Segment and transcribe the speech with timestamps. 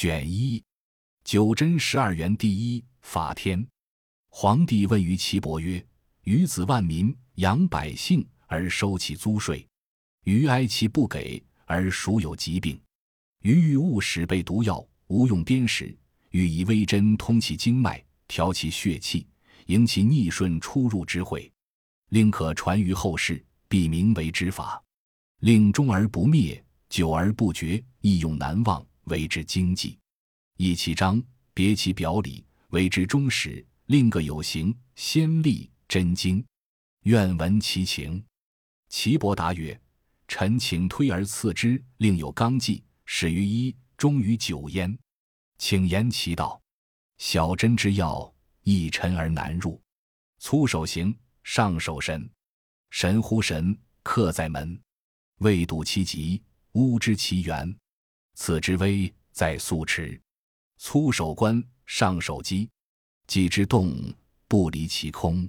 [0.00, 0.62] 卷一，
[1.24, 3.66] 九真十二元第一法天。
[4.28, 5.84] 皇帝问于岐伯曰
[6.22, 9.66] ：“余子万民，养百姓而收其租税，
[10.22, 12.80] 余哀其不给，而孰有疾病？
[13.42, 15.98] 余欲误使备毒药，无用砭石，
[16.30, 19.26] 欲以微针通其经脉，调其血气，
[19.66, 21.52] 迎其逆顺出入之会，
[22.10, 24.80] 令可传于后世，必名为之法。
[25.40, 29.98] 令终而不灭，久而不绝，易用难忘，为之经济。
[30.56, 31.22] 议其章，
[31.52, 36.44] 别其表里，为之终始。”另个有形，先立真经，
[37.04, 38.22] 愿闻其情。
[38.90, 39.80] 岐伯答曰
[40.28, 44.94] ：“臣请推而次之，另有纲纪，始于一，终于九焉。
[45.56, 46.60] 请言其道。
[47.16, 48.30] 小针之要，
[48.62, 49.80] 易沉而难入。
[50.38, 52.30] 粗手行，上手神，
[52.90, 54.78] 神乎神，客在门。
[55.38, 57.74] 未睹其极，吾知其源。
[58.40, 60.18] 此之微，在素持。
[60.78, 62.70] 粗手关，上手机。”
[63.26, 63.92] 己之动，
[64.46, 65.44] 不离其空；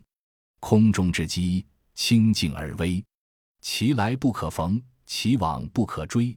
[0.60, 3.02] 空中之机，清静而微。
[3.62, 6.36] 其来不可逢，其往不可追。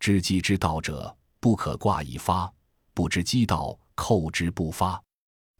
[0.00, 2.52] 知机之道者，不可挂以发；
[2.92, 5.00] 不知机道，扣之不发。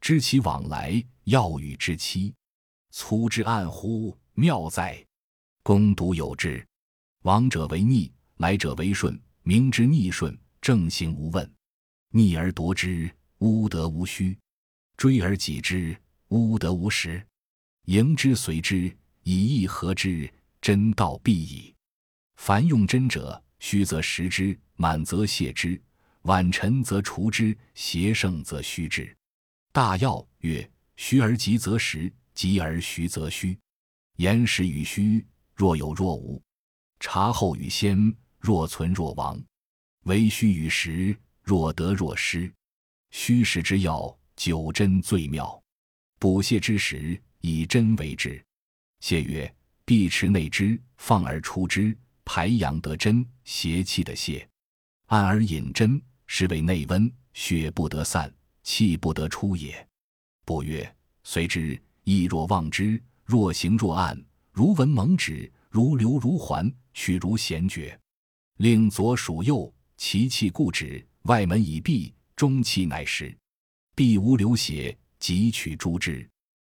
[0.01, 2.35] 知其往来，要与之期。
[2.91, 4.19] 粗之暗乎？
[4.33, 5.03] 妙哉！
[5.63, 6.67] 公独有之。
[7.23, 9.19] 往者为逆，来者为顺。
[9.47, 11.49] 明之逆顺，正行无问。
[12.09, 14.39] 逆而夺之，乌得无虚。
[14.97, 15.95] 追而己之，
[16.29, 17.21] 乌得无实；
[17.85, 18.91] 迎之随之，
[19.23, 21.75] 以义合之，真道必矣。
[22.37, 25.79] 凡用真者，虚则实之，满则泄之，
[26.23, 29.15] 晚臣则除之，邪盛则虚之。
[29.73, 33.59] 大要曰：虚而急则实，急而虚则虚。
[34.17, 36.41] 言实与虚，若有若无；
[36.99, 39.43] 察后与先，若存若亡。
[40.03, 42.53] 为虚与实，若得若失。
[43.11, 44.15] 虚实之要。
[44.37, 45.63] 九真最妙，
[46.19, 48.45] 补泻之时，以真为之。
[48.99, 54.45] 谢曰：必持内之，放而出之，排阳得真，邪气的泻。
[55.07, 58.31] 按而引真，是为内温，血不得散，
[58.65, 59.89] 气不得出也。
[60.45, 67.99] 补曰：随之，意若忘之，若行若按，如闻蒙止，如流如环，取如弦绝。
[68.59, 73.37] 令左属右，其气固止，外门已闭，中气乃实。
[73.97, 76.29] 必无流血，即取诛之。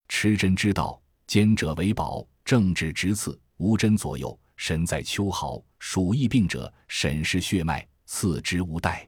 [0.07, 4.37] 持针之道，坚者为宝，正治直刺，无针左右。
[4.55, 9.05] 神在秋毫，属疫病者，审视血脉，刺之无怠。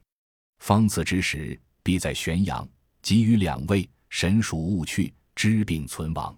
[0.58, 2.68] 方刺之时，必在玄阳，
[3.00, 3.88] 给予两位。
[4.10, 6.36] 神属勿去，知病存亡。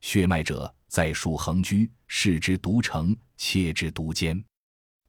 [0.00, 4.42] 血脉者，在属横居，视之独成，切之独坚。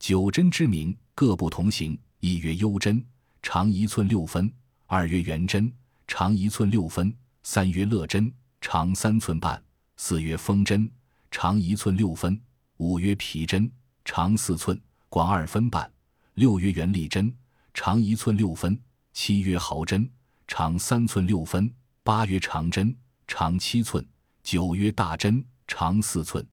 [0.01, 1.95] 九针之名，各不同形。
[2.21, 3.05] 一曰幽针，
[3.43, 4.49] 长一寸六分；
[4.87, 5.71] 二曰圆针。
[6.07, 9.61] 长一寸六分，三曰乐针，长三寸半；
[9.97, 10.91] 四曰风针，
[11.29, 12.35] 长一寸六分；
[12.77, 13.71] 五曰皮针，
[14.03, 15.87] 长四寸，广二分半；
[16.33, 17.31] 六曰圆力针，
[17.71, 18.75] 长一寸六分；
[19.13, 20.09] 七曰毫针，
[20.47, 21.69] 长三寸六分；
[22.01, 22.93] 八曰长针，
[23.27, 24.03] 长七寸；
[24.41, 26.43] 九曰大针，长四寸。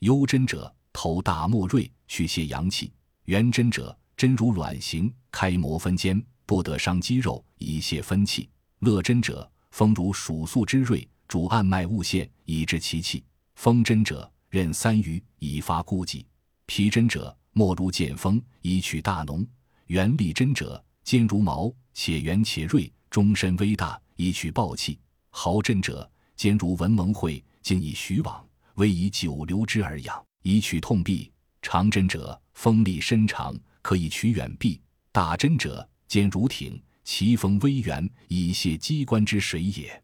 [0.00, 2.90] 幽针者，头大莫锐，去泄阳气；
[3.24, 8.48] 圆针者，针如卵形，开磨分间，不得伤肌肉，以泄分气。
[8.80, 13.24] 乐针者，风如鼠粟之锐，主按脉物泄，以治其气。
[13.54, 16.24] 风针者，任三余，以发孤寂。
[16.66, 19.46] 皮针者，莫如剑锋，以取大脓。
[19.86, 24.98] 圆力针者，尖如矛，且圆且锐，终身微大，以取暴气。
[25.30, 31.30] 毫针者，尖如文蒙会，经以徐往，微以久留之而养，以取痛痹。
[31.62, 34.78] 长针者，锋利深长，可以取远痹。
[35.10, 36.80] 大针者，尖如挺。
[37.04, 40.02] 其锋微圆，以泄机关之水也。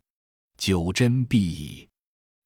[0.56, 1.88] 九针必矣。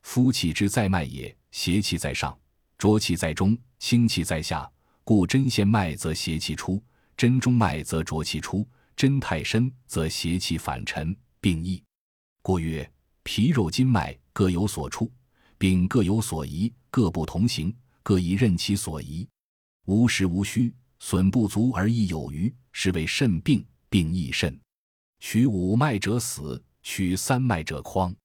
[0.03, 2.39] 夫气之在脉也，邪气在上，
[2.77, 4.71] 浊气在中，清气在下。
[5.05, 6.83] 故针线脉则邪气出，
[7.17, 8.69] 针中脉则浊气出。
[8.95, 11.83] 针太深则邪气反沉，病易。
[12.43, 12.89] 故曰：
[13.23, 15.11] 皮肉筋脉各有所处，
[15.57, 19.29] 并各有所宜，各不同行，各以任其所宜。
[19.87, 23.65] 无实无虚，损不足而益有余，是谓肾病。
[23.89, 24.59] 病亦肾，
[25.21, 28.17] 取五脉者死，取三脉者狂，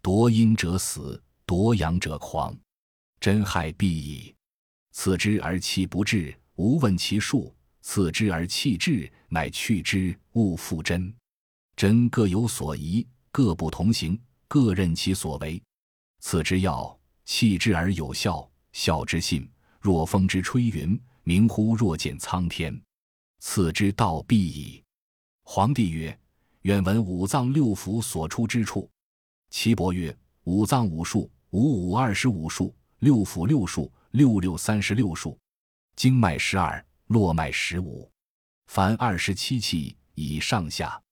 [0.00, 2.56] 夺阴者死，夺阳者狂，
[3.18, 4.32] 真害必矣。
[4.92, 11.12] 次之而气不至，无问其数；次之而气至，乃去之，勿复真。
[11.74, 14.16] 真各有所宜，各不同行，
[14.46, 15.60] 各任其所为。
[16.20, 18.48] 此之要，气之而有效，
[18.78, 19.50] 孝之信。
[19.80, 22.80] 若风之吹云，明乎若见苍天。
[23.40, 24.80] 次之道必矣。
[25.42, 26.16] 皇帝曰
[26.62, 28.88] ：“愿闻五脏六腑所出之处。”
[29.50, 35.36] 岐伯曰：“五脏五数，五五二十五数，六腑六数，六六三十六数，
[35.96, 38.08] 经脉十二，络脉十五，
[38.68, 41.02] 凡二十七气以上下，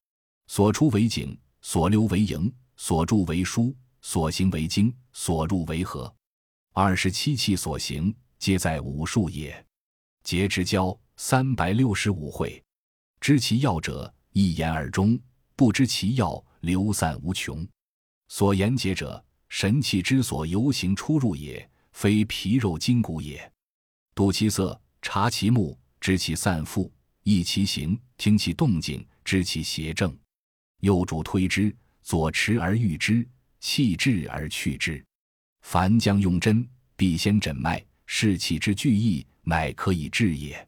[0.47, 6.15] 所出为景，所流为营，所注为枢，所行为经，所入为合。
[6.78, 9.64] 二十七气所行，皆在五术也。
[10.25, 12.62] 节之交三百六十五会，
[13.19, 15.19] 知其要者，一言而终；
[15.55, 17.67] 不知其要，流散无穷。
[18.28, 23.50] 所言节者，神气之所游行出入也，非皮肉筋骨也。
[24.14, 30.14] 睹其色，察其目，知其散复；议其行，听其动静，知其邪正。
[30.81, 33.26] 右主推之，左持而御之，
[33.61, 35.02] 气滞而去之。
[35.69, 36.65] 凡将用针，
[36.95, 40.65] 必先诊脉，视气之聚意，乃可以治也。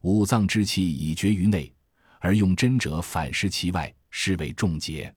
[0.00, 1.72] 五脏之气已绝于内，
[2.18, 5.14] 而用针者反失其外，是为重结。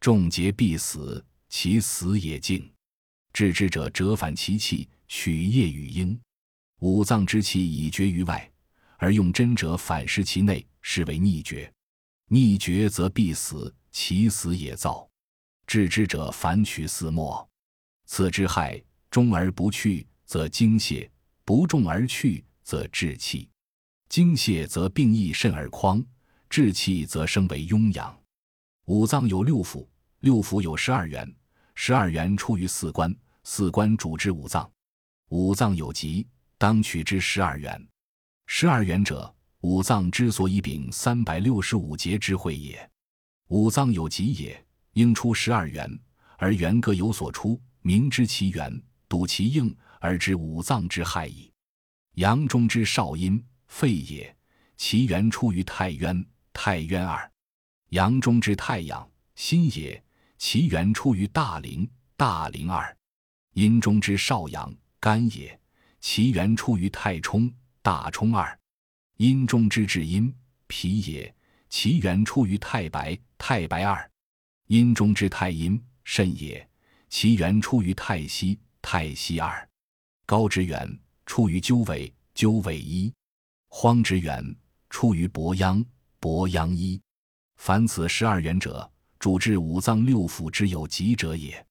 [0.00, 2.64] 重结必死，其死也静。
[3.32, 6.16] 治之者折反其气，取液与阴。
[6.78, 8.48] 五脏之气已绝于外，
[8.98, 11.68] 而用针者反失其内，是为逆绝。
[12.28, 15.10] 逆绝则必死，其死也躁。
[15.66, 17.49] 治之者反取四末，
[18.12, 21.08] 此之害中而不去，则精泄；
[21.44, 23.48] 不重而去，则滞气。
[24.08, 26.04] 精泄则病益肾而匡，
[26.48, 28.12] 滞气则生为痈疡。
[28.86, 29.86] 五脏有六腑，
[30.22, 31.32] 六腑有十二元，
[31.76, 33.14] 十二元出于四关，
[33.44, 34.68] 四关主之五脏。
[35.28, 36.26] 五脏有疾，
[36.58, 37.80] 当取之十二元。
[38.46, 42.90] 十二元者，五脏之所以禀三百六十五节之会也。
[43.50, 45.88] 五脏有疾也，应出十二元，
[46.38, 51.50] 而元各有所出，明知其源，笃其应，而知五脏之害矣。
[52.14, 54.36] 阳中之少阴，肺也，
[54.76, 57.30] 其源出于太渊，太渊二。
[57.90, 60.02] 阳中之太阳，心也，
[60.36, 62.94] 其源出于大陵，大陵二；
[63.54, 65.58] 阴中之少阳，肝也，
[66.00, 67.52] 其源出于太冲，
[67.82, 68.56] 大冲二；
[69.16, 70.32] 阴中之至阴，
[70.66, 71.34] 脾也，
[71.68, 74.08] 其源出于太白，太白二；
[74.66, 76.69] 阴中之太阴，肾也，
[77.10, 79.66] 其源出于太溪，太溪二；
[80.24, 83.12] 高之源出于鸠尾，鸠尾一；
[83.68, 84.42] 荒之源
[84.88, 85.84] 出于伯央，
[86.20, 86.98] 伯央一。
[87.56, 91.66] 凡此十二元者，主治五脏六腑之有疾者也。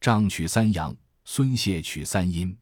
[0.00, 2.56] 胀取三阳，孙泄取三阴。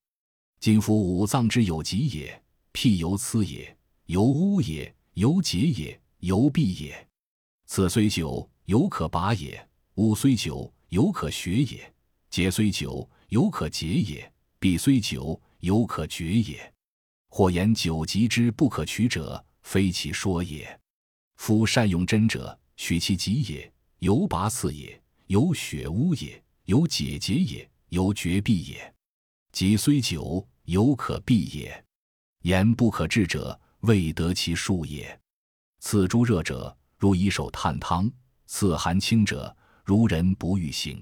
[0.58, 2.42] 今夫五脏之有疾也，
[2.72, 3.76] 譬由疵也，
[4.06, 7.06] 由污也，由结也，由闭也。
[7.66, 9.62] 此虽久，犹可拔也；
[9.96, 11.93] 污虽久，犹可学也；
[12.34, 14.28] 结虽久，犹可解也；
[14.58, 16.74] 闭虽久，犹可绝也。
[17.28, 20.80] 或言久疾之不可取者，非其说也。
[21.36, 22.58] 夫善用针者。
[22.76, 28.92] 取其疾也，由拔刺也，由血污也，由解结也，由绝闭也。
[29.52, 31.84] 疾虽久，犹可避也。
[32.40, 35.16] 言不可治者，未得其术也。
[35.78, 38.10] 刺诸热者，如以手探汤；
[38.46, 41.00] 刺寒清者，如人不欲行。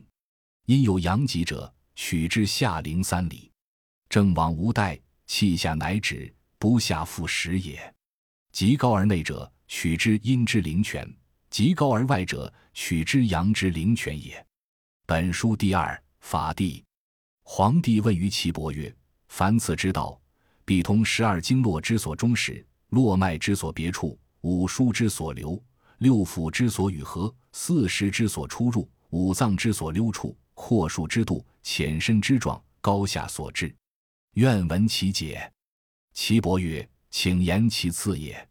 [0.66, 3.50] 因有阳极者，取之下陵三里，
[4.08, 7.94] 正往无待，气下乃止，不下复食也。
[8.52, 11.08] 极高而内者，取之阴之灵泉。
[11.50, 14.44] 极高而外者，取之阳之灵泉也。
[15.04, 16.84] 本书第二法地。
[17.42, 18.94] 皇帝问于岐伯曰
[19.28, 20.18] ：“凡此之道，
[20.64, 25.60] 必通十二经络之所终始，络脉之所别处，五腧之所流，
[25.98, 33.74] 六腑之所与合，四时之所出入，五脏之所溜处，阔数之度，浅深之状，高下所致。
[34.34, 35.52] 愿闻其解。”
[36.14, 38.48] 岐伯曰：“请言其次也。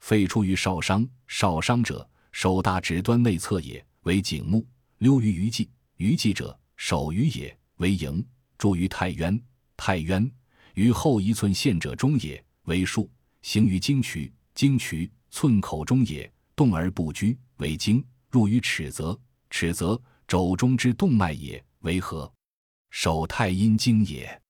[0.00, 4.60] 肺出于少商，少商者。”手大指端内侧也，为景目；
[4.98, 8.22] 溜于鱼际，鱼际者手鱼也，为盈；
[8.58, 9.42] 注于太渊，
[9.74, 10.30] 太渊
[10.74, 13.08] 于后一寸线者中也，为数；
[13.40, 22.30] 行于经渠，经渠寸口中也，动而不居，为经；入于尺泽，尺泽肘中之动脉也，为合。
[22.90, 24.40] 手太阴经也。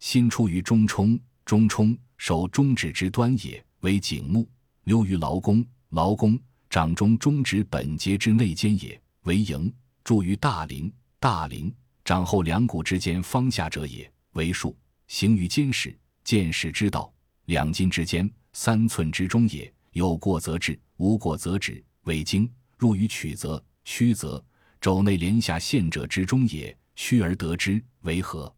[0.00, 4.44] 心出于中冲，中冲手中指之端也，为景目；
[4.84, 6.38] 溜于劳宫，劳宫。
[6.68, 9.70] 掌中中指本节之内间也，为营；
[10.02, 11.70] 注于大陵，大陵
[12.02, 14.74] 掌后两骨之间方下者也，为术；
[15.06, 17.12] 行于肩矢，肩矢之道，
[17.44, 22.48] 两筋之间三寸之中也，有过则治，无过则止，为经；
[22.78, 24.42] 入于曲泽，曲泽
[24.82, 28.52] 肘内连下陷者之中也，屈而得之，为合。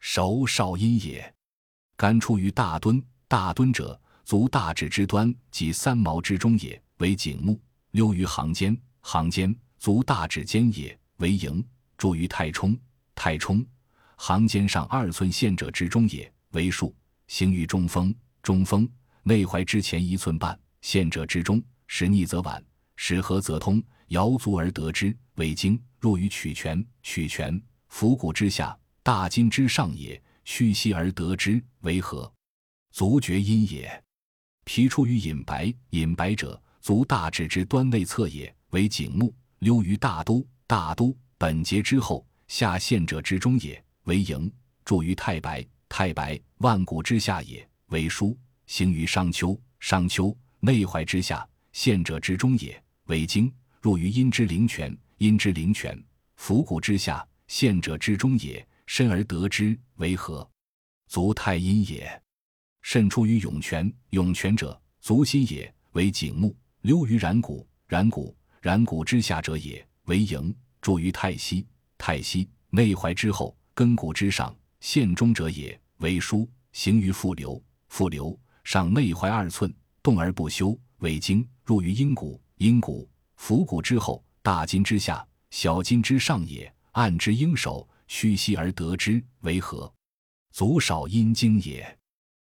[0.00, 1.32] 手少阴也。
[1.96, 6.82] 肝出于大敦，大敦者足大指之端，即三毛之中也。
[6.96, 7.56] 为景目，
[7.92, 11.64] 溜于行间，行间足大指间也，为营。
[11.96, 12.76] 注于太冲，
[13.14, 13.64] 太冲
[14.16, 16.92] 行间上二寸陷者之中也，为数。
[17.28, 18.12] 行于中锋，
[18.42, 18.90] 中锋
[19.22, 22.60] 内踝之前一寸半，陷者之中，时逆则晚，
[22.96, 23.80] 时合则通。
[24.08, 25.80] 摇足而得之，为经。
[25.98, 30.22] 入于曲泉，曲泉伏谷之下，大筋之上也。
[30.44, 32.30] 屈膝而得之，为合。
[32.92, 34.04] 足厥阴也。
[34.64, 39.34] 脾出于隐白，隐白者足大指之端内侧也，为景目。
[39.60, 44.52] 溜于大都，大都本节之后，下陷者之中也，为营。
[44.84, 48.36] 注于太白，太白万骨之下也，为枢。
[48.66, 53.50] 行于商丘，商丘内踝之下，陷者之中也，为经。
[53.80, 56.02] 入于阴之灵泉，阴之灵泉
[56.36, 60.50] 伏骨之下，陷者之中也，深而得之，为何。
[61.08, 62.22] 足太阴也。
[62.80, 66.56] 肾出于涌泉，涌泉者足心也，为景目。
[66.80, 70.56] 溜于然谷，然谷然谷之下者也，为营。
[70.80, 71.66] 注于太溪，
[71.98, 76.48] 太溪内踝之后，根骨之上，陷中者也，为枢。
[76.72, 79.70] 行于腹流，腹流上内踝二寸，
[80.02, 81.46] 动而不休，为经。
[81.62, 83.06] 入于阴谷，阴谷。
[83.36, 86.72] 伏骨之后，大筋之下，小筋之上也。
[86.92, 89.92] 按之应手，屈膝而得之，为合。
[90.52, 91.98] 足少阴经也。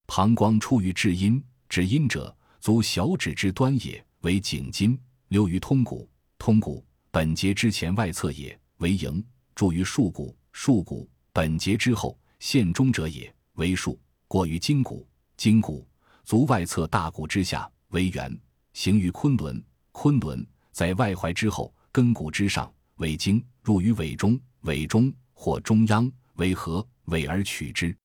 [0.06, 4.98] 膀胱出于至阴，至阴者，足小指之端也，为颈筋。
[5.28, 9.24] 流于通骨，通骨本节之前外侧也，为营。
[9.54, 13.98] 注于束骨，束骨本节之后，陷中者也，为束。
[14.28, 15.88] 过于筋骨，筋骨
[16.24, 18.38] 足外侧大骨之下，为圆。
[18.74, 20.46] 行于昆仑，昆仑。
[20.76, 27.96] 在外踝之后，根骨之上，尾经入于尾中，尾中或中央，为合，尾而取之，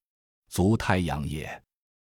[0.48, 1.62] 足太阳也。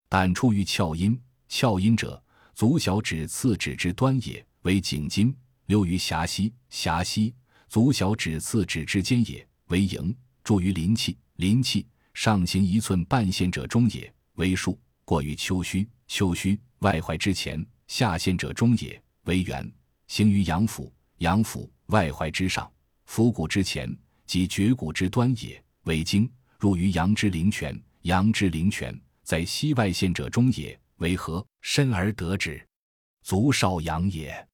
[0.08, 5.36] 胆出于窍阴，窍阴者，足小指次指之端也，为颈筋。
[5.66, 7.34] 溜于狭溪，狭溪
[7.68, 10.16] 足小指次指之间也，为营。
[10.42, 14.80] 注于临气，临气上行一寸半线者中也，为数。
[15.04, 19.70] 过于丘虚，丘虚外踝之前，下线者中也，为圆。
[20.08, 22.70] 行于阳府，阳府外踝之上，
[23.06, 23.94] 腹骨之前，
[24.26, 26.30] 即绝骨之端也，为经。
[26.58, 31.44] 入于阳之灵泉，阳之灵泉在膝外陷者中也，为合。
[31.60, 32.64] 身而得之，
[33.22, 34.46] 足少阳也。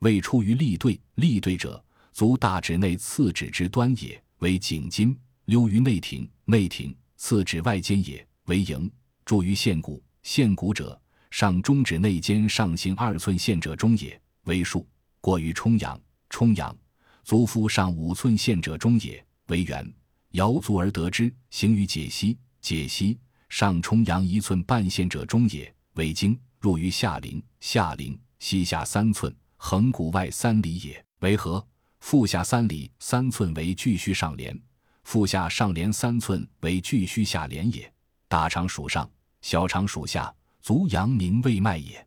[0.00, 5.16] 未出于立兑，立兑者，足大指内次指之端也，为颈筋。
[5.44, 8.90] 溜于内庭，内庭次指外间也，为营。
[9.24, 11.00] 注于陷骨，陷骨者，
[11.30, 14.20] 上中指内间上行二寸陷者中也。
[14.46, 14.84] 为数
[15.20, 16.76] 过于冲阳，冲阳
[17.22, 19.86] 足腹上五寸陷者中也，为圆。
[20.30, 26.38] 摇足而得之，行于解析，解析上冲阳一寸半陷者中也，为经。
[26.58, 31.64] 入于下陵，下陵膝下三寸，横骨外三里也，为合。
[32.00, 34.58] 腹下三里三寸为巨虚上廉，
[35.04, 37.92] 腹下上廉三寸为巨虚下廉也。
[38.26, 39.08] 大肠属上，
[39.42, 42.04] 小肠属下，足阳明胃脉也。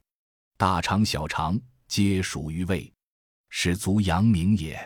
[0.57, 1.59] 大肠、小肠。
[1.89, 2.93] 皆属于胃，
[3.49, 4.79] 始足阳明也。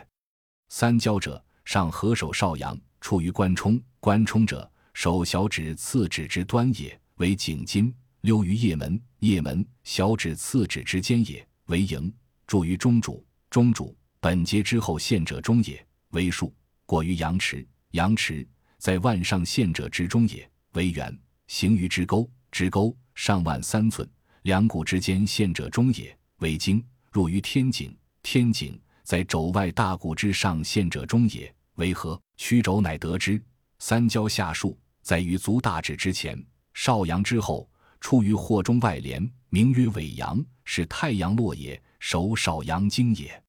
[0.70, 3.78] 三焦者，上合手少阳，处于关冲。
[4.00, 7.94] 关冲者，手小指次指之端也，为颈筋。
[8.22, 12.10] 溜于腋门，腋门小指次指之间也，为营。
[12.46, 16.54] 注于中主，中主本节之后陷者中也，为数。
[16.86, 21.14] 过于阳池，阳池在腕上陷者之中也，为圆。
[21.48, 24.10] 行于支沟，支沟上腕三寸，
[24.44, 26.82] 两骨之间陷者中也，为经。
[27.14, 32.20] 入于天井，天井在肘外大骨之上陷者中也，为合。
[32.36, 33.40] 曲肘乃得之。
[33.78, 36.36] 三焦下束，在于足大指之前，
[36.72, 43.40] 少阳之后，出于或中外连，名曰尾阳，是太阳络也，手少阳经也。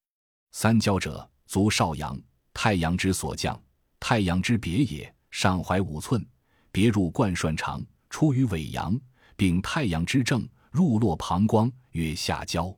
[0.52, 2.16] 三焦者，足少阳，
[2.54, 3.60] 太阳之所降，
[4.00, 5.12] 太阳之别也。
[5.32, 6.24] 上怀五寸，
[6.72, 8.96] 别入贯顺肠，出于尾阳，
[9.36, 12.72] 并太阳之正，入络膀胱，曰下焦。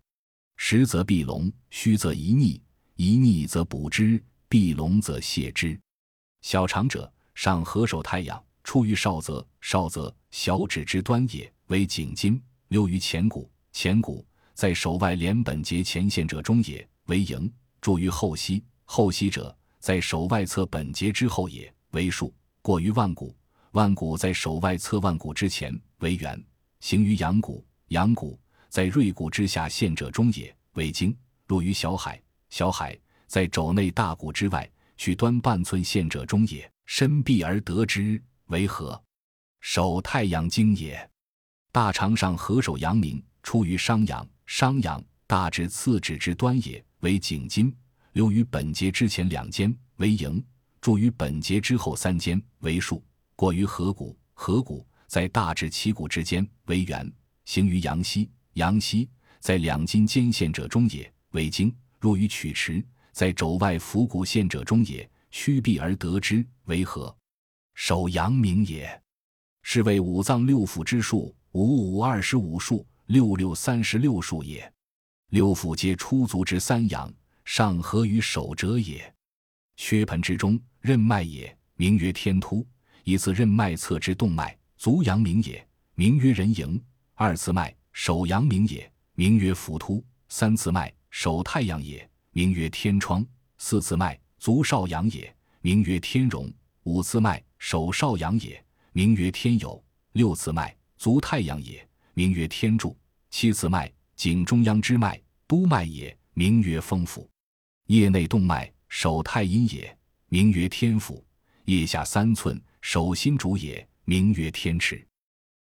[0.58, 2.62] 实则闭龙，虚则一逆，
[2.96, 5.80] 一逆则补之，闭龙则泻之。
[6.42, 12.42] 小肠者，上合手太阳，出于少泽，少泽小指之端也，为颈筋。
[12.70, 17.50] 溜于前骨，前骨在手外连本节前线者中也，为营。
[17.80, 22.34] 注于后溪，后溪者在手外侧本节之后也，为数。
[22.62, 23.34] 过于腕骨，
[23.72, 26.44] 腕骨在手外侧腕骨之前，为圆。
[26.82, 28.38] 行于阳骨，阳骨。
[28.70, 31.16] 在锐骨之下陷者中也，为经。
[31.48, 39.02] 入于小海，小海在肘内大骨之外，取端半寸陷者中也，深闭而得之，为合。
[39.62, 41.10] 手太阳经也。
[41.72, 47.72] 大肠上合手阳明，出于商阳，商阳大至次指之端也，为颈筋；
[48.14, 50.42] 流于本节之前两间，为营；
[50.82, 53.02] 注于本节之后三间，为束；
[53.36, 57.06] 过于合谷，合谷在大至旗骨之间，为圆；
[57.46, 59.08] 行于阳溪，阳溪
[59.40, 67.16] 在两筋间线者中也，为经；入于曲池，在肘外腹股线者中也，屈臂而得之，为合。
[67.76, 69.00] 手阳明也，
[69.62, 74.74] 是谓五脏六腑之数，五五二十五数，六六三十六数也。
[75.30, 77.14] 六腑皆出足之三阳，
[77.46, 79.14] 上合于手者也。
[79.76, 82.66] 缺盆之中，任脉也，名曰天突；
[83.04, 86.82] 一次任脉侧之动脉，足阳明也，名曰人迎；
[87.14, 93.25] 二次脉手阳明也，名曰浮突；三次脉手太阳也，名曰天窗；
[93.58, 96.48] 四次脉足少阳也，名曰天荣；
[96.84, 97.44] 五次脉。
[97.58, 102.96] 手少阳也，名曰天有；六次脉足太阳也，名曰天柱；
[103.32, 107.27] 七次脉颈中央之脉督脉也，名曰风府；
[107.88, 111.16] 腋内动脉手太阴也，名曰天府；
[111.66, 115.04] 腋下三寸手心主也，名曰天池。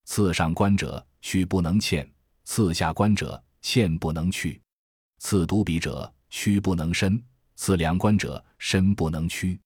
[0.04, 2.04] 次上关者须不能欠，
[2.44, 4.60] 次下关者欠不能去；
[5.18, 7.22] 次督鼻者屈不能伸，
[7.56, 9.60] 次两关者伸不能屈。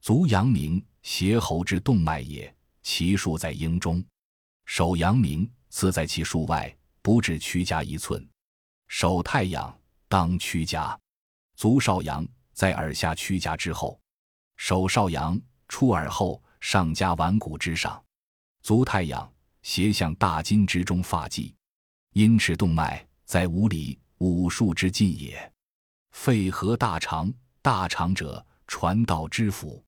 [0.00, 0.84] 足阳明。
[1.04, 2.50] 邪喉之动脉也，
[2.82, 4.02] 其数在阴中。
[4.64, 8.26] 手阳明，刺在其数外，不至屈家一寸。
[8.88, 9.78] 手太阳，
[10.08, 10.98] 当屈家。
[11.56, 14.00] 足少阳，在耳下屈家之后。
[14.56, 15.38] 手少阳，
[15.68, 18.02] 出耳后，上加腕骨之上。
[18.62, 21.54] 足太阳，斜向大筋之中发际。
[22.14, 25.52] 阴池动脉，在五里五数之近也。
[26.12, 29.84] 肺和大肠，大肠者，传道之府。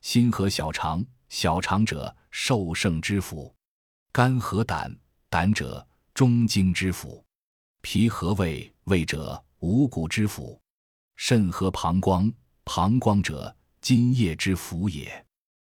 [0.00, 3.52] 心和小肠，小肠者受盛之府；
[4.12, 4.96] 肝和胆，
[5.28, 7.20] 胆者中经之府；
[7.80, 10.56] 脾和胃，胃者五谷之府；
[11.16, 15.26] 肾和膀胱，膀胱者津液之府也。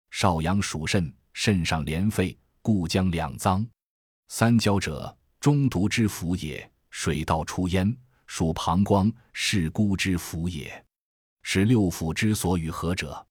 [0.09, 3.63] 少阳属肾，肾上连肺，故将两脏。
[4.29, 10.85] 三焦者中毒之府也，水道出焉，属膀胱，是孤之府也。
[11.41, 13.25] 是六腑之所与合者。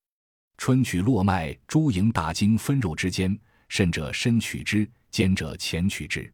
[0.58, 6.28] 春取络脉，诸营大经分肉之间，甚者深取之，坚者浅取之。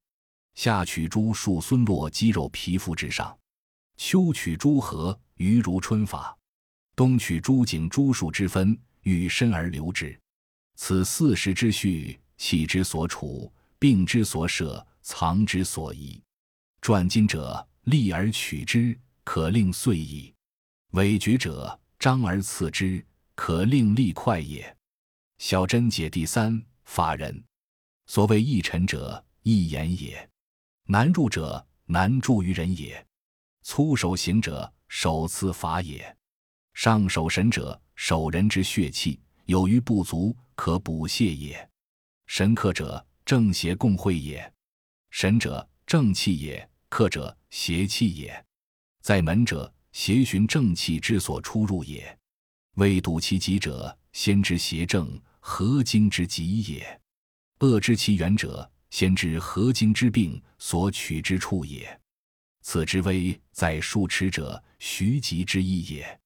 [0.55, 3.39] 夏取诸数孙络肌肉皮肤之上，
[3.99, 6.35] 秋取诸合余如春法，
[6.97, 10.19] 冬取诸颈诸数之分，与身而流之。
[10.77, 16.21] 此四时之序，气之所处，病之所舍，藏之所宜。
[16.81, 20.35] 转金者，利而取之，可令遂矣；
[20.95, 23.05] 委决者，张而刺之。
[23.37, 24.77] 可令利快也。
[25.39, 27.45] 小针解第三法人，
[28.07, 30.29] 所谓易臣者，易言也；
[30.87, 33.07] 难入者，难助于人也。
[33.63, 36.17] 粗手行者，手刺法也。
[36.73, 41.71] 上手神者，手人之血气有余不足，可补泻也。
[42.27, 44.53] 神克者，正邪共会也。
[45.11, 48.45] 神者，正气也；客者，邪气也。
[49.03, 52.19] 在门者，邪循正气之所出入也。
[52.75, 56.85] 未睹其极者，先知邪正合经之极也；
[57.61, 61.99] 恶知其源者，先知合经之病所取之处也。
[62.61, 66.21] 此之危在数尺者，徐疾之意也。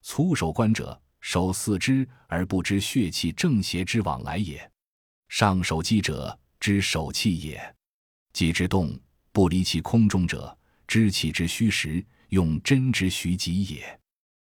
[0.00, 4.68] 粗手观者，手四肢而不知血气正邪之往来也。
[5.28, 7.58] 上手击者，知手气也；
[8.32, 8.98] 己之动，
[9.32, 14.00] 不离其空中者，知气之虚实，用真之虚极也。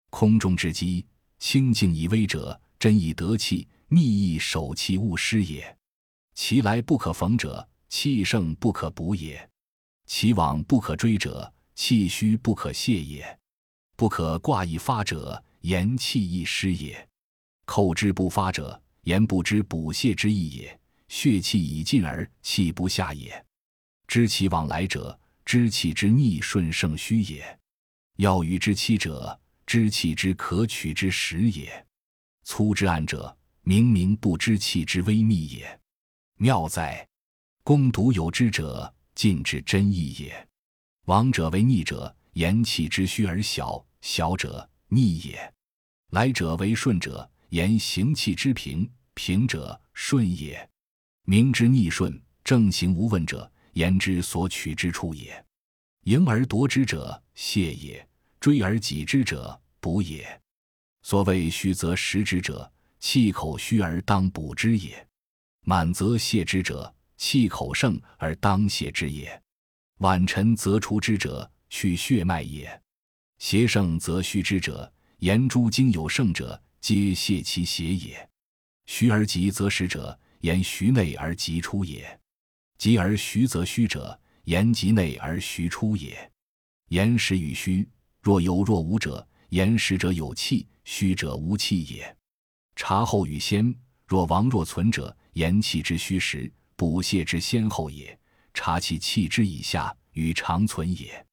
[0.10, 1.06] 空中之机。
[1.38, 5.78] 清静以微者，真以得气；密以守气，勿失也。
[6.34, 9.38] 其来不可逢者，气盛不可补也；
[10.08, 13.38] 其往不可追者，气虚不可泄也。
[13.98, 17.08] 不可挂以发者，言气亦失也。
[17.66, 20.80] 寇之不发者，言不知补泻之意也。
[21.10, 23.45] 血气已尽而气不下也。
[24.08, 27.60] 知其往来者，知气之逆顺盛虚也。
[28.18, 29.40] 要与之期者。
[29.68, 31.88] 知气之可取之时也，
[32.44, 35.80] 粗之暗者，明明不知气之微密也。
[36.38, 37.04] 妙在，
[37.64, 40.48] 攻独有之者，尽之真意也。
[41.06, 45.34] 往者为逆者，言气之虚而小，小者逆也；
[46.12, 50.70] 来者为顺者，言行气之平，平者顺也。
[51.24, 55.46] 明之逆顺，正行无问者，言之所取之处也。
[56.04, 58.06] 迎而夺之者，谢也。
[58.40, 60.42] 追而己之者，补也。
[61.02, 64.92] 所谓虚则实之者，气口虚而当补之也；
[65.62, 69.28] 满则泻之者，气口盛而当泻之也；
[69.98, 72.82] 晚沉则出之者，去血脉也。
[73.40, 78.30] 邪盛则虚之者，言诸经有盛者，皆泄其邪也。
[78.86, 82.20] 虚而急则实者，言虚内而急出也。
[82.78, 86.32] 急而虚则虚者，言急内而虚出也。
[86.90, 87.88] 言实与虚，
[88.22, 92.16] 若有若无者，言实者有气，虚者无气也。
[92.76, 93.74] 察后与先，
[94.06, 98.18] 若亡若存者，言气之虚实，补泻之先后也。
[98.54, 101.26] 察其气之以下，与长存也。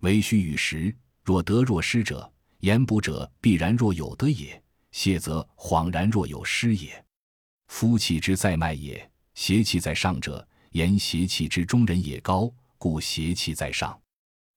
[0.00, 0.94] 为虚与实。
[1.24, 4.60] 若得若失者，言补者必然若有得也；
[4.92, 7.04] 泻则恍然若有失也。
[7.68, 13.98] 夫气之在脉也，邪气在上者，言邪气之中人也高，故邪气在上；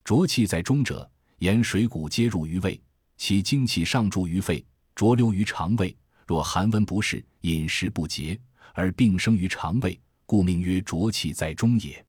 [0.03, 2.81] 浊气在中者，言水谷皆入于胃，
[3.17, 5.95] 其精气上注于肺，浊流于肠胃。
[6.25, 8.39] 若寒温不适，饮食不节，
[8.73, 12.03] 而病生于肠胃，故名曰浊气在中也。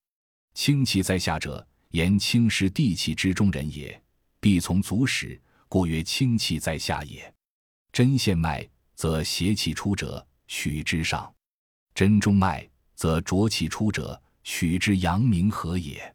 [0.54, 4.00] 清气在下者，言清湿地气之中人也。
[4.40, 5.38] 必从足始，
[5.68, 7.30] 故曰清气在下也。
[7.92, 11.30] 真线脉则邪气出者，取之上；
[11.94, 16.14] 真中脉则浊气出者，取之阳明和也。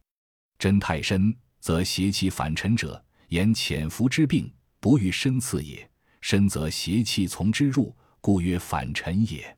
[0.60, 5.89] 真太深则邪气反沉者，言潜伏之病不欲深刺也。
[6.20, 9.58] 深则邪气从之入，故曰反沉也。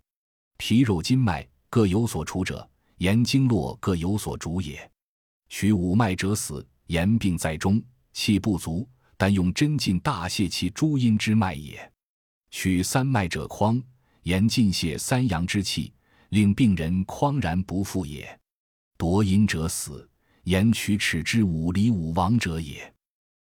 [0.58, 4.90] 皮肉筋脉各有所处者，言经络各有所主也。
[5.50, 7.82] 取五脉者死，言病在中。
[8.14, 11.92] 气不足，但用针进大泄其诸阴之脉也。
[12.52, 13.82] 取三脉者匡，
[14.24, 15.93] 言尽泄三阳之气，
[16.34, 18.28] 令病人匡然不复也。
[18.98, 20.10] 夺阴者死，
[20.46, 22.92] 言取齿之五里五亡者也。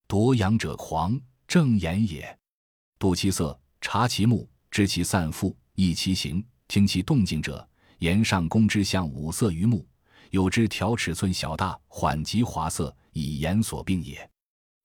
[0.08, 2.40] 夺阳者狂，正言也。
[2.98, 9.86] 度其色，察其目，知其散复，议其形，听其动静者，言上攻之象五色于目，
[10.30, 14.18] 有之调尺寸小大，缓急华色，以言所病也。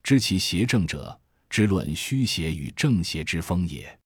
[0.03, 1.17] 知其邪正者，
[1.49, 3.97] 知论虚邪与正邪之风也。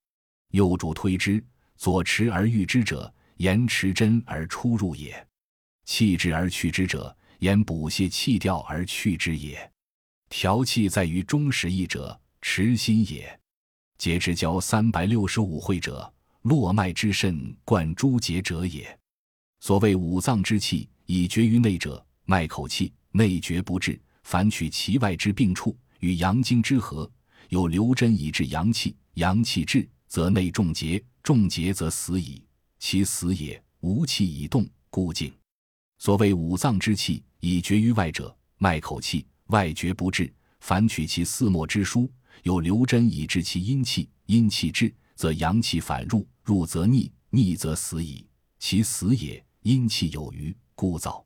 [0.50, 1.42] 右主推之，
[1.78, 5.26] 左持而御之者，言持真而出入也。
[5.84, 9.70] 气滞而去之者，言补泻气调而去之也。
[10.28, 13.38] 调气在于中实意者，持心也。
[13.98, 18.98] 节之交三百六十五会者，络脉之肾贯诸节者也。
[19.60, 25.76] 所谓五脏之气，以绝于内者，脉口气，内绝不治，反取其外之病处。
[26.00, 27.10] 与阳经之合，
[27.48, 32.42] 有留针以治阳气，阳气滞，则内重结，重结则死矣。
[32.88, 35.34] 其死也，无气以动，故静。
[35.98, 42.08] 所谓五脏之气，以绝于外者，脉口气，外绝不治，反取其四末之枢，
[42.44, 48.24] 有留针以治其阴气，阴气滞，则阳气反入，入则逆，逆则死矣。
[48.60, 51.20] 其死也，阴气有余，故燥。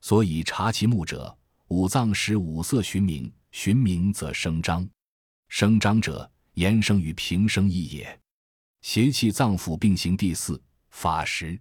[0.00, 1.36] 所以察其目者，
[1.68, 3.30] 五脏使五色寻名。
[3.50, 4.88] 寻名则生张，
[5.48, 8.20] 生张者言生于平生意也。
[8.80, 10.58] 邪气脏腑并行第四
[10.94, 11.60] 法时，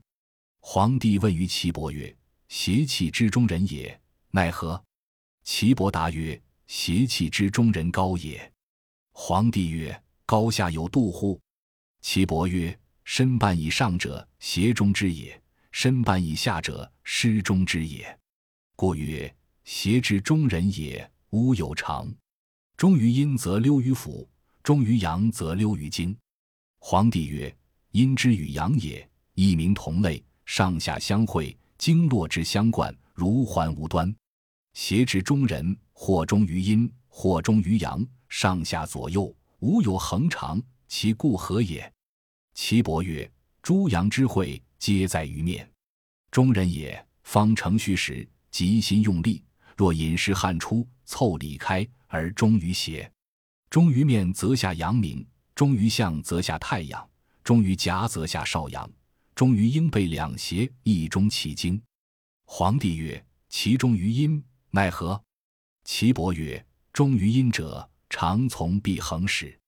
[0.62, 2.16] 皇帝问于岐伯曰
[2.48, 4.82] ：“邪气之中人也，奈何？”
[5.44, 8.54] 岐伯答曰：“邪气之中人高也。”
[9.12, 11.42] 皇帝曰：“高下有度乎？”
[12.00, 15.36] 岐伯曰：“身半以上者，邪中之也；
[15.72, 18.18] 身半以下者，失中之也。
[18.76, 22.14] 故曰：邪之中人也。”无有常，
[22.78, 24.28] 终于阴则溜于腑，
[24.62, 26.16] 终于阳则溜于经。
[26.78, 27.54] 皇帝曰：
[27.90, 34.14] 阴之与阳也，一名同类，上下相会，经络之相贯，如环无端。
[34.74, 41.92] 邪之中人，或终于阴，或终于阳，上下左右，无有恒常，其故何也？
[42.54, 43.30] 岐伯曰：
[43.62, 45.68] 诸阳之会，皆在于面。
[46.30, 49.44] 中人也，方成虚实，极心用力。
[49.76, 53.10] 若饮食汗出，凑里开而终于邪；
[53.72, 57.10] 终于面则下阳明，终于相则下太阳，
[57.44, 58.88] 终于甲则下少阳，
[59.36, 61.82] 终于阴背两邪，一中其经。
[62.46, 65.22] 皇帝曰：其中于阴，奈何？
[65.86, 69.60] 岐伯曰：终于阴者，常从必恒始。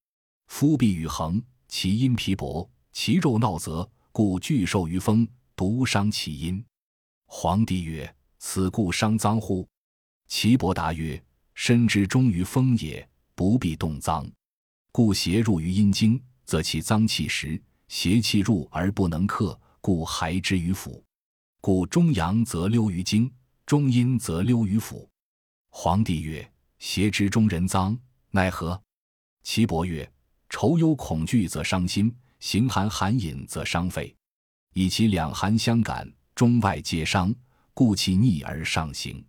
[0.48, 6.64] 夫必与恒，其阴皮薄，其肉闹则，故拒受于风，独伤其阴。
[7.26, 9.68] 皇帝曰：此故伤脏乎？
[10.28, 11.22] 岐伯答曰
[11.56, 14.30] ：“身之终于风也，不必动脏。
[14.92, 21.02] 故邪入于阴经，则其脏气实；邪气入而不能克，故还之于腑。
[21.62, 23.32] 故中阳则溜于经，
[23.66, 25.08] 中阴则溜于腑。”
[25.70, 27.98] 皇帝曰：“邪之中人脏，
[28.32, 28.82] 奈何？”
[29.44, 30.10] 岐伯曰
[30.50, 34.16] ：“愁忧恐惧则伤心，形寒寒饮则伤肺，
[34.74, 37.34] 以其两寒相感，中外皆伤，
[37.74, 39.24] 故其逆而上行。”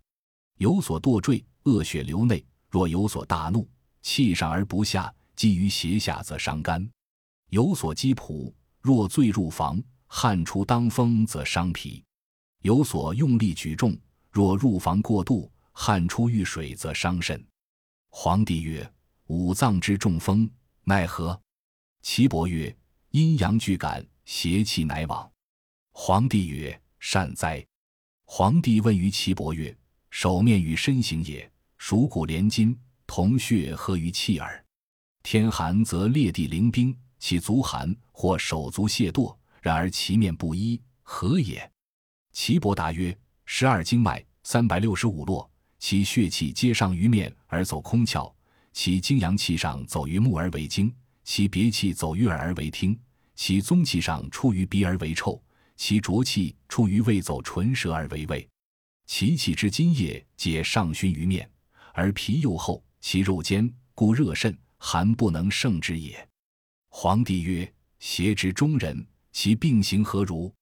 [0.57, 2.43] 有所堕坠，恶血流内。
[2.69, 3.67] 若有所大怒，
[4.01, 6.81] 气上而不下，积于胁下则伤肝；
[7.49, 12.03] 有所积仆，若醉入房，汗出当风则伤脾；
[12.61, 13.97] 有所用力举重，
[14.29, 17.41] 若入房过度，汗出遇水则伤肾。
[18.09, 18.89] 皇帝曰
[19.27, 20.49] ：“五脏之中风，
[20.83, 21.39] 奈何？”
[22.03, 22.75] 岐伯曰
[23.11, 25.29] ：“阴阳俱感，邪气乃往。”
[25.93, 27.65] 皇帝曰：“善哉！”
[28.25, 29.75] 皇帝问于岐伯曰
[30.11, 34.65] ：“手面与身形也，属骨连筋，同血合于气耳。
[35.23, 41.71] 天寒则裂地凌冰，其足寒或手足懈惰，然而其面不一，何也？”
[42.33, 45.49] 岐伯答曰：“十二经脉，三百六十五络，
[45.79, 48.31] 其血气皆上于面而走空窍，
[48.73, 52.99] 其精阳气上走于目而为经，其别气走于耳而为听，
[53.35, 55.41] 其宗气上出于鼻而为臭。”
[55.79, 58.41] 其浊气出于胃，走唇舌而为味；
[59.05, 61.47] 其气之津液皆上熏于面，
[61.93, 66.26] 而皮又厚，其肉坚，故热甚，寒不能胜之也。
[66.89, 70.53] 皇帝曰：“邪之中人，其病形何如？”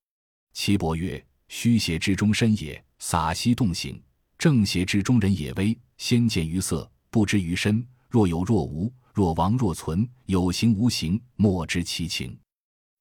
[0.53, 3.95] 岐伯曰：“虚邪之中身也，洒息动形；
[4.37, 7.85] 正邪之中人也，微先见于色，不知于身。
[8.09, 12.37] 若有若无，若亡若存，有形无形，莫知其情。”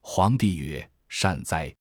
[0.01, 1.75] 皇帝曰：“善哉！”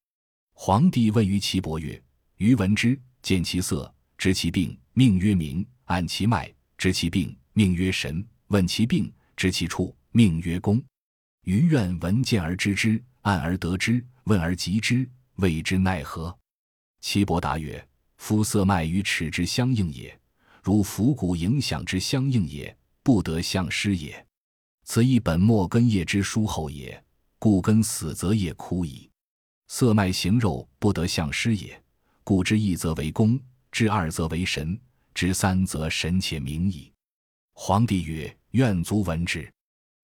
[0.53, 2.01] 皇帝问于岐伯曰
[2.37, 10.81] ：“余闻之，见其色，知其病，命曰明；按其脉，知其病，命曰神；问其病，知其处，命曰宫。
[11.43, 16.37] 余愿闻见而知之，按而得之，问而及之，谓之奈何？”
[17.01, 17.85] 岐伯答曰
[18.17, 20.17] ：“夫色脉与齿之相应也，
[20.61, 24.25] 如伏骨影响之相应也，不得相失也。
[24.85, 27.03] 此亦本末根叶之疏厚也，
[27.39, 29.09] 故根死则叶枯矣。”
[29.67, 31.81] 色脉形肉不得相失也，
[32.23, 33.39] 故之一则为公，
[33.71, 34.79] 之二则为神，
[35.13, 36.91] 之三则神且明矣。
[37.53, 39.51] 皇帝曰：“愿足闻之。”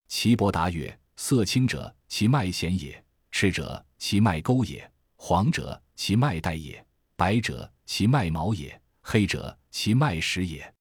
[0.10, 2.93] 岐伯答曰：“色青者，其脉弦也；
[3.29, 4.79] 赤者，其脉沟也；
[5.17, 6.82] 黄者，其脉带也；
[7.17, 10.73] 白者，其脉毛也；黑者，其脉实也。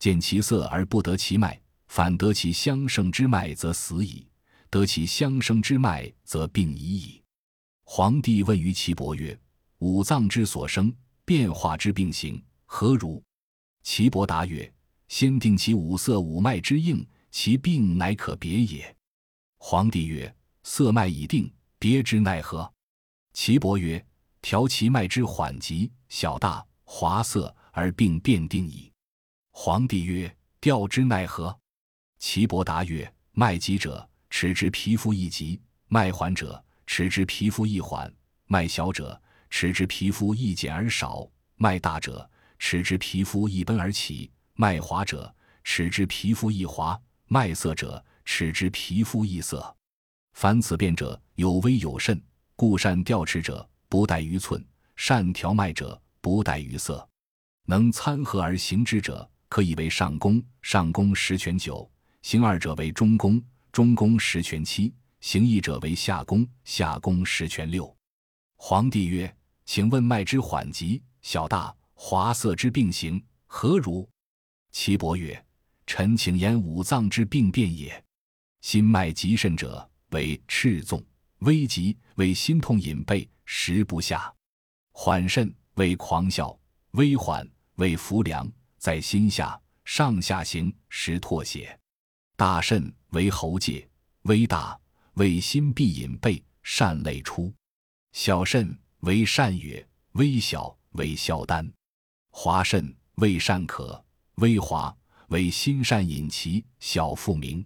[0.00, 4.26] 见其色而不得其脉，反得其相生之脉，则死矣；
[4.70, 7.22] 得其相生之脉，则病已矣。”
[7.86, 9.38] 皇帝问于岐伯曰
[9.78, 10.92] ：“五脏之所生，
[11.24, 13.22] 变化之病形何如？”
[13.84, 14.70] 岐伯答曰
[15.06, 18.94] ：“先定其五色五脉之应，其病乃可别也。”
[19.68, 22.72] 皇帝曰：“色脉已定，别之奈何？”
[23.34, 24.06] 岐伯曰
[24.40, 28.92] ：“调其脉之缓急、小大、滑涩，而病变定矣。”
[29.50, 31.58] 皇帝曰：“调之奈何？”
[32.20, 49.74] 岐伯答曰：“脉急者，持之皮肤易急；脉缓者，”持之皮肤易缓，脉小者，持之皮肤易减而少；脉大者，持之皮肤易奔而起；脉滑者，持之皮肤易滑；脉涩者，齿之皮肤易涩。
[50.34, 52.20] 凡此变者，有微有甚，
[52.54, 54.62] 故善调齿者不待于寸，
[54.96, 57.08] 善调脉者不待于色。
[57.64, 60.44] 能参合而行之者，可以为上功。
[60.60, 64.92] 上功十全九，行二者为中功，中功十全七。
[65.20, 67.96] 行义者为下功，下功十全六。
[68.56, 69.34] 皇帝曰
[69.64, 74.08] ：“请问脉之缓急、小大、滑色之病形何如？”
[74.70, 75.42] 岐伯曰
[75.86, 78.04] ：“臣请言五脏之病变也。
[78.66, 80.98] 心脉急甚者，为赤纵；
[81.38, 84.34] 危急为心痛隐背，食不下；
[84.90, 86.58] 缓甚为狂笑；
[86.90, 91.78] 微缓为浮凉，在心下，上下行，时唾血；
[92.36, 93.88] 大甚为喉结；
[94.22, 94.76] 微大。”
[95.14, 97.54] 为心闭隐背，善泪出；
[98.10, 101.64] 小肾为善哕，微小为消丹；
[102.30, 104.04] 滑甚为善渴，
[104.38, 104.92] 微滑
[105.28, 107.64] 为心善隐其小腹鸣；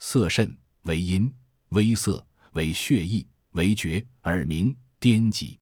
[0.00, 1.32] 色肾为阴，
[1.68, 5.56] 微色为血溢，为厥耳鸣颠急；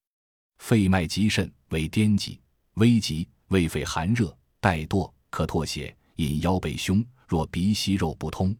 [0.58, 2.40] 肺脉急肾为颠急，
[2.74, 7.04] 微急胃肺寒热带堕，可唾血，引腰背胸。
[7.26, 8.56] 若鼻息肉不通，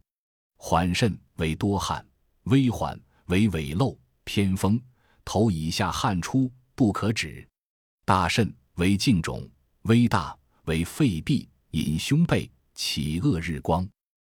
[0.57, 2.05] 缓肾为多汗。
[2.43, 4.79] 微缓为痿漏偏风，
[5.25, 7.47] 头以下汗出不可止；
[8.05, 9.49] 大肾为静肿，
[9.83, 13.83] 微大为肺闭引胸背起恶日光；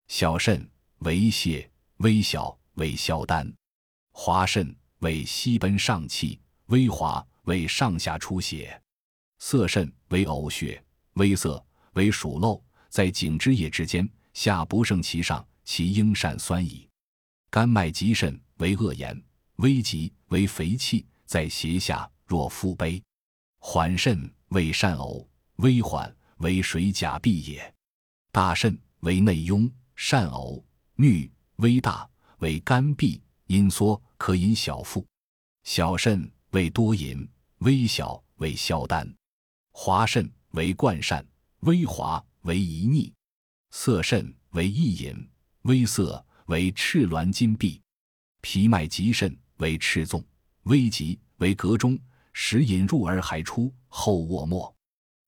[0.07, 3.45] 小肾为泄，微小为消丹；
[4.11, 8.69] 滑肾为息奔上气，微滑为上下出血；
[9.39, 10.83] 涩肾为呕血，
[11.13, 16.87] 微涩为数漏，在颈之液之间，下不胜其上，其应善酸矣。
[17.49, 19.19] 肝脉急肾为恶言，
[19.55, 23.01] 微急为肥气，在胁下若腹悲；
[23.59, 27.73] 缓肾为善呕，微缓为水甲闭也。
[28.31, 30.63] 大肾为内壅，善呕，
[30.99, 32.05] 衄，微大，
[32.39, 35.07] 为肝闭，阴缩，可饮小腹。
[35.63, 37.25] 小肾为多饮，
[37.59, 39.09] 微小，为消丹。
[39.71, 41.25] 滑肾为灌善，
[41.61, 43.13] 微滑，为遗逆。
[43.71, 45.29] 涩肾为易饮，
[45.61, 47.81] 微涩，为赤挛金闭。
[48.41, 50.21] 脾脉急肾为赤纵，
[50.63, 51.97] 微急，为膈中。
[52.33, 54.75] 时引入而还出，后卧末。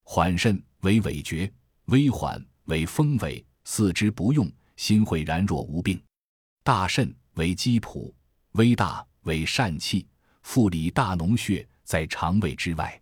[0.03, 1.49] 缓肾为痿厥，
[1.85, 6.01] 微缓为风痿，四肢不用，心会然若无病。
[6.63, 8.11] 大肾为积朴，
[8.53, 10.07] 微大为疝气，
[10.41, 12.99] 腹里大脓血在肠胃之外。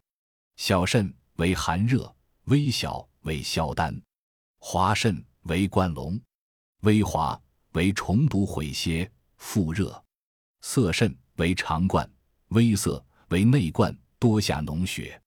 [0.57, 2.13] 小肾为寒热，
[2.47, 3.97] 微小为消丹。
[4.57, 6.19] 滑肾为灌龙，
[6.81, 10.03] 微滑为重毒毁邪，腹热。
[10.59, 12.11] 涩肾为肠灌，
[12.49, 15.17] 微涩为内灌，多下脓血。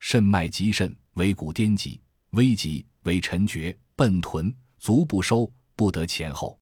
[0.00, 1.98] 肾脉急肾为骨颠急，
[2.32, 6.58] 微急为沉厥，奔臀，足不收，不得前后。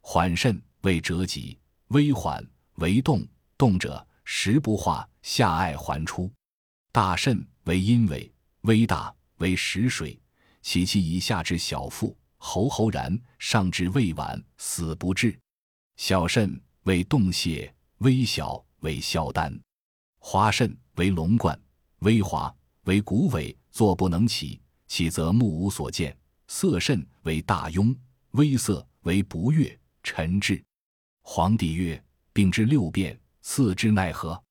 [0.00, 2.42] 缓肾为折急，微缓
[2.76, 3.26] 为动，
[3.58, 6.30] 动者食不化，下爱还出。
[6.90, 8.30] 大肾为阴痿，
[8.62, 10.18] 微大为食水，
[10.62, 15.38] 其气以下至小腹，喉喉然，上至胃脘，死不治。
[15.96, 19.56] 小肾为动泄，微小为消丹。
[20.18, 21.60] 滑肾为龙冠，
[21.98, 22.54] 微滑。
[22.84, 26.16] 为骨尾，坐不能起；起则目无所见。
[26.48, 27.96] 色肾为大痈，
[28.32, 30.62] 微涩为不悦，沉滞。
[31.22, 34.42] 皇帝曰：“病之六变，次之奈何？”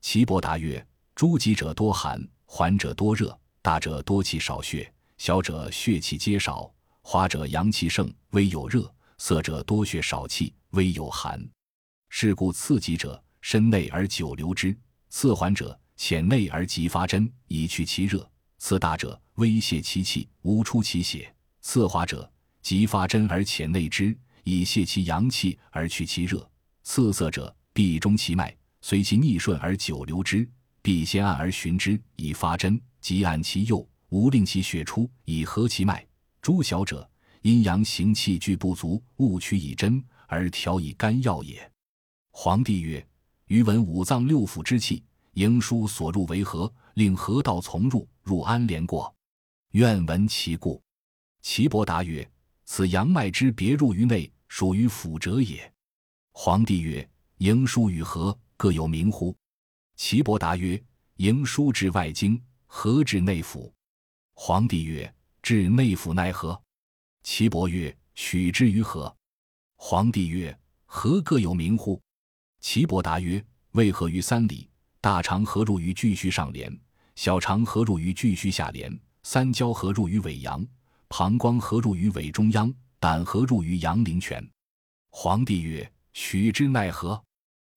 [0.00, 6.72] 岐伯答曰：“诸疾者多寒，缓者多热，大者多气少血，小者血气皆少。
[7.02, 8.82] 滑者阳气盛，微有热；
[9.18, 11.40] 涩者多血少气，微有寒。
[12.08, 14.74] 是故次疾者，身内而久留之；
[15.08, 18.20] 次缓者。”浅内而急发针，以去其热；
[18.58, 21.26] 次大者，微泄其气，无出其血；
[21.60, 22.30] 次滑者，
[22.68, 26.38] 即发针而浅内之，以泄其阳气而去其热；
[26.82, 30.46] 次涩者，必中其脉，随其逆顺而久留之，
[30.82, 36.06] 必先按而循之，以发针，即按其右，无令其血出，以合其脉。
[36.42, 41.72] 诸小者，阴阳行气俱不足，勿取以针而调以肝药也。
[42.32, 43.02] 皇帝曰：
[43.46, 45.02] 余闻五脏六腑之气。
[45.32, 46.70] 营书所入为何？
[46.92, 49.10] 令河道从入，入安连过。
[49.70, 50.78] 愿闻其故。
[51.40, 52.30] 岐伯答曰
[52.70, 55.72] ：“此阳脉之别入于内，属于腑者也。”
[56.32, 59.34] 皇帝曰：“营书与何各有名乎？”
[59.96, 60.80] 岐伯答曰
[61.16, 63.72] ：“营书至外经，何至内腑？”
[64.36, 66.60] 皇帝曰：“至内腑奈何？”
[67.24, 69.16] 岐伯曰：“取之于何？”
[69.76, 71.98] 皇帝曰：“何各有名乎？”
[72.60, 74.68] 岐伯答曰：“为何于三里？”
[75.00, 76.70] 大肠合入于巨虚上廉，
[77.14, 80.64] 小肠合入于巨虚下廉，三焦合入于尾阳，
[81.08, 84.46] 膀胱合入于尾中央，胆合入于阳陵泉。
[85.10, 87.22] 皇帝曰：“取之奈何？”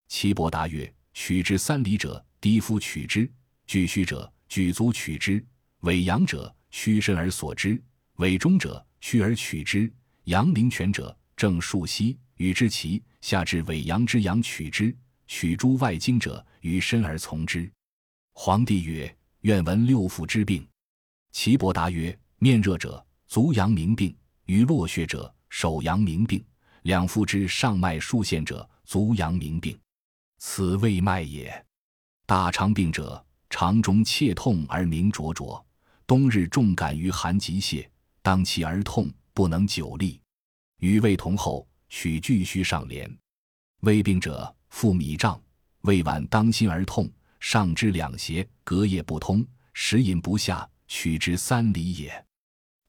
[0.09, 3.25] 岐伯答曰：“取之三里者，低夫取之；
[3.65, 5.43] 巨虚者，举足取之；
[5.81, 7.81] 尾阳者，屈身而所之；
[8.17, 9.89] 尾中者，屈而取之；
[10.25, 14.95] 阳陵泉者，正竖膝与之齐，下至尾阳之阳取之。”
[15.27, 17.71] 取诸外经者，于身而从之。
[18.33, 20.67] 皇帝曰：“愿闻六腑之病。”
[21.31, 24.13] 岐伯答曰：“面热者，足阳明病；
[24.43, 26.43] 于络血者，手阳明病；
[26.81, 29.79] 两腹之上脉数线者，足阳明病。
[30.37, 31.65] 此谓脉也。
[32.25, 35.65] 大肠病者，肠中切痛而鸣灼灼，
[36.05, 37.89] 冬日重感于寒急泄，
[38.21, 40.19] 当其而痛，不能久立。
[40.79, 43.09] 与胃同后，取巨虚上廉。
[43.83, 45.41] 胃病者。”腹糜胀，
[45.83, 52.25] 胃脘当心而痛，上肢两胁，隔夜不通，食饮不下，取之三里也。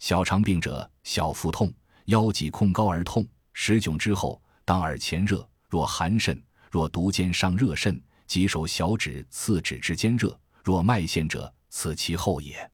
[0.02, 1.72] 小肠病者，小腹痛，
[2.06, 6.34] 腰脊控高而痛，食窘之后，当耳前热，若寒甚；
[6.72, 12.68] 若独肩上热甚，即手小指、次指之间热；若脉陷者，此其后也。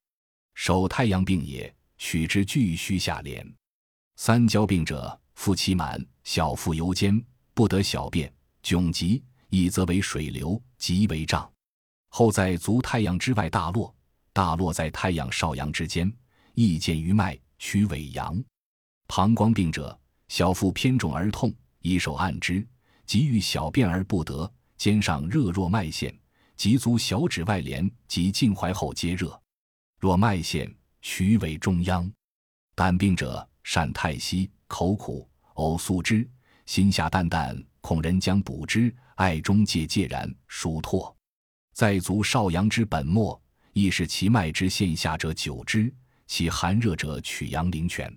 [0.54, 3.46] 手太阳病也，取之巨虚下廉。
[4.16, 7.22] 三焦病者，腹气满，小腹尤坚，
[7.52, 8.32] 不得小便。
[8.62, 11.46] 窘急，一则为水流，即为胀。
[12.08, 13.94] 后在足太阳之外大络，
[14.32, 16.10] 大络在太阳少阳之间，
[16.60, 18.42] 亦见于脉，取尾阳。
[19.06, 19.96] 膀胱病者，
[20.26, 22.66] 小腹偏重而痛，以手按之，
[23.06, 26.12] 急欲小便而不得，肩上热若脉陷，
[26.56, 29.40] 及足小指外连及颈踝后皆热。
[30.00, 30.68] 若脉陷，
[31.00, 32.10] 取尾中央。
[32.74, 36.28] 胆病者，善太息，口苦，呕素汁，
[36.66, 37.56] 心下淡淡。
[37.80, 41.14] 恐人将补之，爱中介介然，属唾。
[41.72, 43.40] 在足少阳之本末，
[43.72, 45.94] 亦是其脉之线下者久之。
[46.28, 48.14] 其寒热者，取阳陵泉。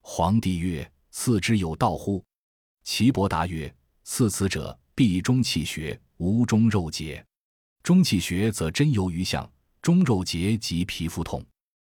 [0.00, 2.24] 皇帝曰：“赐之有道乎？”
[2.84, 3.72] 岐伯答曰
[4.04, 7.22] ：“赐此者，必中气血，无中肉结。
[7.82, 9.50] 中气血则真由于相，
[9.82, 11.44] 中肉结即皮肤痛。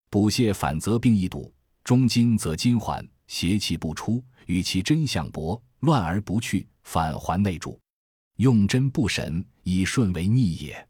[0.09, 1.53] 补泻反则病易堵，
[1.85, 7.79] 中筋则筋缓，邪气不出，与其真相搏，乱而不去，反还内主。
[8.37, 10.89] 用针不审，以顺为逆也。”